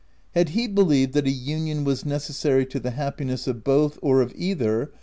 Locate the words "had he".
0.33-0.67